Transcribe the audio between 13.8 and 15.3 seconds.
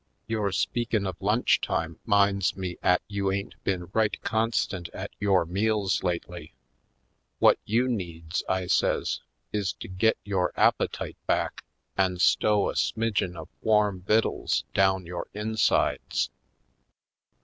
vittles down yore